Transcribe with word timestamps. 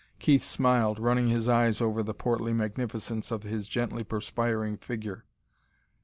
Keith 0.17 0.41
smiled, 0.43 0.97
running 0.99 1.27
his 1.27 1.47
eyes 1.47 1.79
over 1.79 2.01
the 2.01 2.15
portly 2.15 2.53
magnificence 2.53 3.29
of 3.29 3.43
his 3.43 3.67
gently 3.67 4.03
perspiring 4.03 4.75
figure. 4.75 5.25